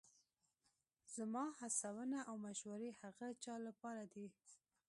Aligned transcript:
زما 1.15 1.43
هڅونه 1.59 2.17
او 2.29 2.35
مشورې 2.45 2.89
هغه 3.01 3.27
چا 3.43 3.55
لپاره 3.67 4.03
دي 4.13 4.27